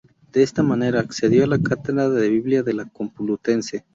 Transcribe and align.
De 0.31 0.41
esta 0.41 0.63
manera, 0.63 0.99
accedió 0.99 1.43
a 1.43 1.47
la 1.47 1.61
cátedra 1.61 2.09
de 2.09 2.27
Biblia 2.27 2.63
de 2.63 2.73
la 2.73 2.85
Complutense. 2.85 3.85